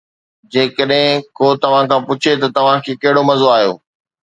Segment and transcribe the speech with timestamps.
[0.53, 3.73] جيڪڏهن ڪو توهان کان پڇي ته، توهان کي ڪهڙو مزو آيو؟